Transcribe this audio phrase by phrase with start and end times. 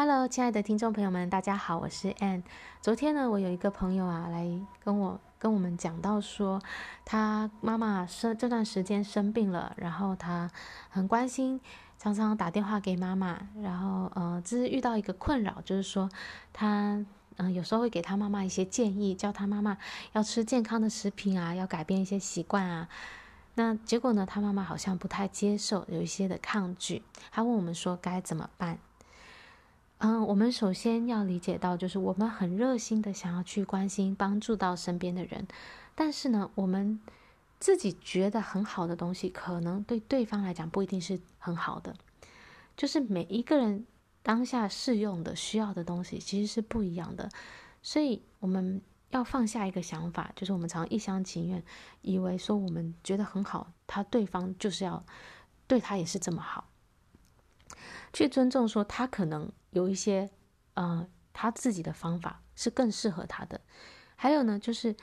[0.00, 2.44] Hello，亲爱的听众朋友们，大家好，我是 Ann。
[2.80, 4.48] 昨天呢，我有一个朋友啊，来
[4.84, 6.62] 跟我跟我们讲到说，
[7.04, 10.48] 他妈妈生这段时间生病了，然后他
[10.88, 11.60] 很关心，
[11.98, 16.08] 常常打电话给妈妈，然后呃，只是遇到一个困扰，就是说
[16.52, 17.04] 他
[17.38, 19.78] 嗯、有时候会给他妈妈一些建议，叫他妈妈
[20.12, 22.88] 要吃健康的食品啊，要改变一些习惯啊。
[23.56, 27.02] 那结果呢，他妈妈好像不太接受，有一些的抗拒。
[27.32, 28.78] 他问我们说该怎么办？
[29.98, 35.48] 嗯，我们首先要理解到，就是我们很热心的想要去关心、帮助到身边的人，
[35.96, 37.00] 但是呢，我们
[37.58, 41.96] 自己觉得很好的东西，可能对对方来讲不一定是很好的。
[42.76, 43.84] 就是每一个人
[44.22, 47.28] 当下适用的、需要的东西，其实是不一样的。
[47.82, 51.60] 所以我们要放下一个想法，就是我们常一厢情愿，
[52.02, 55.04] 以为说我们觉得很好，他对方就是要
[55.66, 56.68] 对他也是这么好。
[58.12, 60.28] 去尊重，说他可能有一些，
[60.74, 63.60] 呃，他自己的方法是更适合他的。
[64.16, 64.96] 还有呢，就是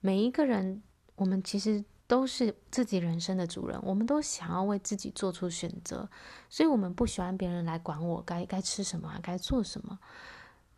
[0.00, 0.82] 每一个人，
[1.16, 6.08] 我们其实都是自己人生的主人，我们都想要为自己做出选择，
[6.48, 9.98] 所以我们不喜欢别人来管我该该吃什么，该做什么。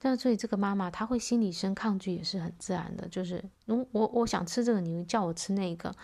[0.03, 5.95] 那所以这个妈妈她会心里生抗拒也是很自然的，就是，我我我想吃这个，你叫我吃那个，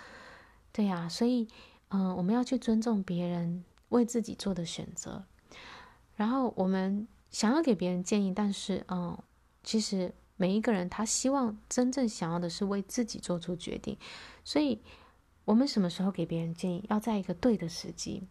[0.72, 1.46] 对呀，所以，
[1.88, 5.24] 嗯、我们要去尊重别人为自己做的选择。
[6.20, 9.16] 然后我们想要给别人建议，但是，嗯，
[9.64, 13.96] 其实每一个人他希望真正想要的是为自己做出决定，
[14.44, 14.82] 所以，
[15.46, 18.22] 我们什么时候给别人建议，要在一个对的时机。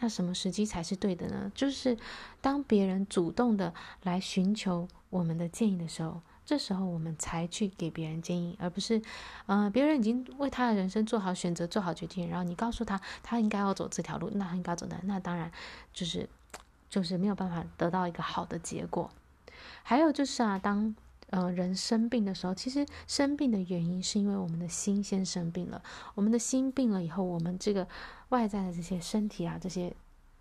[0.00, 1.52] 那什么时机才是对的呢？
[1.54, 1.96] 就是
[2.40, 9.00] 当别人主动的来寻求我们的建议的时候，这时候我们才去给别人建议，而不是，
[9.46, 15.52] 嗯，别人已经为他的人生做好选择、做好决定，然后你告诉他他应该要走这条路，那他应该走的，那当然
[15.92, 16.28] 就是。
[16.92, 19.10] 就是没有办法得到一个好的结果。
[19.82, 20.94] 还有就是啊，当
[21.30, 25.82] 呃人生病的时候，其实生病的原因是因为我们的心先生病了。
[26.14, 27.88] 我们的心病了以后，我们这个
[28.28, 29.90] 外在的这些身体啊，这些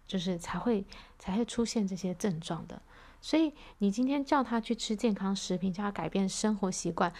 [0.06, 0.86] 就是才会
[1.18, 2.82] 才会出现这些症状的。
[3.22, 7.14] 所以你今天叫他去吃健康食品，叫他改变生活习惯，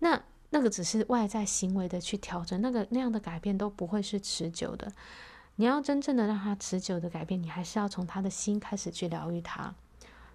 [0.00, 0.20] 那
[0.50, 4.90] 那个只是外在行为的去调整，那个那样的改变都不会是持久的。
[5.56, 9.74] 你要真正的让他持久的改变，你还是要从他的心开始去疗愈他。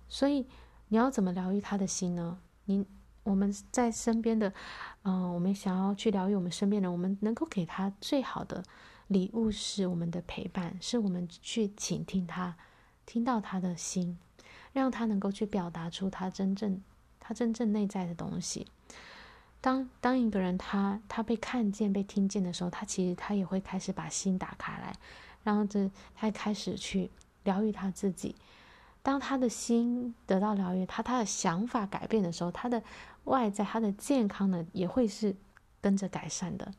[0.08, 0.48] 所以
[0.88, 2.40] 你要怎么疗愈他的心呢？
[2.66, 2.86] 你
[3.24, 4.54] 我们在身边的，
[5.04, 8.64] 嗯、我们想要去疗愈我们身边人，我们能够给他最好的
[9.08, 12.56] 礼物是我们的陪伴，是我们去倾听他，
[13.06, 14.18] 听到他的心，
[14.72, 16.82] 让他能够去表达出他真正
[17.20, 18.66] 他真正内在的东西。
[19.62, 24.96] 当当一个人他他被看见、被听见的时候，他其实他也会开始把心打开来，
[25.44, 27.10] 然后这他开始去
[27.44, 28.36] 疗愈他自己。
[29.02, 32.84] 当他的心得到疗愈，他他的想法改变的时候，他的
[33.24, 35.36] 外在、他的健康呢也会是
[35.82, 36.72] 跟着改善的。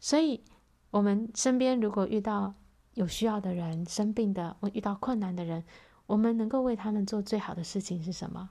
[0.00, 0.42] 所以，
[0.90, 2.54] 我们身边如果遇到
[2.94, 5.64] 有需要的人、生病的，或遇到困难的人，
[6.06, 8.50] 我们能够为他们做最好的事情是什么？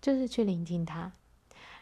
[0.00, 1.12] 就是去聆听他。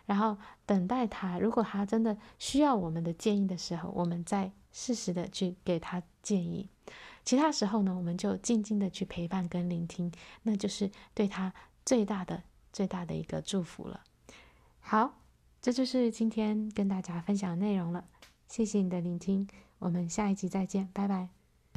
[0.06, 6.68] 然后等待他，如果他真的需要我们的建议的时候，我们再适时的去给他建议。
[7.24, 10.10] 其他时候呢，我们就静静的去陪伴跟聆听，
[10.44, 11.52] 那就是对他
[11.84, 14.00] 最大的、最大的一个祝福了。
[14.80, 15.18] 好，
[15.60, 18.04] 这就是今天跟大家分享的内容了。
[18.46, 19.48] 谢谢你的聆听，
[19.80, 21.45] 我们下一集再见，拜拜。